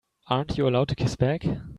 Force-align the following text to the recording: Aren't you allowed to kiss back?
Aren't 0.29 0.57
you 0.57 0.67
allowed 0.67 0.87
to 0.87 0.95
kiss 0.95 1.15
back? 1.15 1.45